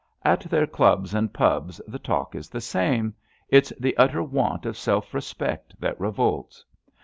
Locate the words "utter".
3.97-4.23